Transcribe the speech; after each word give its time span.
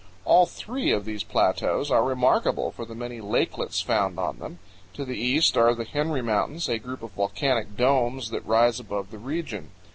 All 0.25 0.47
three 0.47 0.89
of 0.89 1.05
these 1.05 1.23
plateaus 1.23 1.91
are 1.91 2.03
remarkable 2.03 2.71
for 2.71 2.85
the 2.85 2.95
many 2.95 3.21
lakelets 3.21 3.83
found 3.83 4.17
on 4.17 4.39
them. 4.39 4.57
To 4.95 5.05
the 5.05 5.15
east 5.15 5.55
are 5.55 5.75
the 5.75 5.83
Henry 5.85 6.23
Mountains, 6.23 6.67
a 6.67 6.79
group 6.79 7.03
of 7.03 7.11
volcanic 7.11 7.77
domes 7.77 8.31
that 8.31 8.43
rise 8.43 8.79
above 8.79 9.11
the 9.11 9.19
region. 9.19 9.69